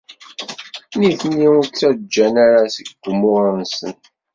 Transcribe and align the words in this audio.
Nitni 0.99 1.45
ur 1.57 1.63
ttajjan 1.65 2.35
ara 2.45 2.61
seg 2.75 2.87
umur-nsen. 3.11 3.93